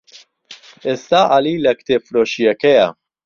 [0.85, 2.87] ئێستا عەلی لە کتێبفرۆشییەکەیە.